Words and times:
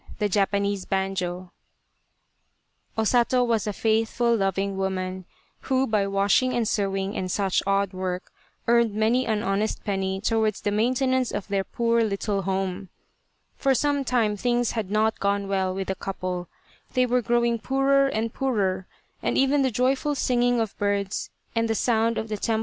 'i 0.19 1.49
O 2.97 3.03
Sato 3.03 3.43
was 3.43 3.67
a 3.67 3.71
faithful 3.71 4.35
loving 4.35 4.75
woman, 4.75 5.25
who 5.59 5.85
by 5.85 6.07
washing 6.07 6.53
and 6.55 6.67
sewing, 6.67 7.15
and 7.15 7.29
such 7.29 7.61
odd 7.67 7.93
work, 7.93 8.31
earned 8.67 8.95
many 8.95 9.27
an 9.27 9.43
honest 9.43 9.83
penny 9.83 10.19
towards 10.19 10.61
the 10.61 10.71
maintenance 10.71 11.31
of 11.31 11.47
their 11.49 11.63
poor 11.63 12.01
little 12.03 12.41
home. 12.41 12.89
For 13.55 13.75
some 13.75 14.03
time 14.03 14.35
things 14.35 14.71
had 14.71 14.89
not 14.89 15.19
gone 15.19 15.47
well 15.47 15.71
with 15.71 15.87
the 15.89 15.93
couple; 15.93 16.47
they 16.95 17.05
were 17.05 17.21
growing 17.21 17.59
poorer 17.59 18.07
and 18.07 18.33
poorer, 18.33 18.87
and 19.21 19.37
even 19.37 19.61
the 19.61 19.69
joyful 19.69 20.15
singing 20.15 20.59
of 20.59 20.75
birds, 20.79 21.29
and 21.55 21.67
the 21.69 21.75
sound 21.75 22.17
of 22.17 22.27
the 22.27 22.37
temple 22.37 22.37
* 22.37 22.37
The 22.37 22.41
Japanese 22.41 22.47
harp. 22.47 22.59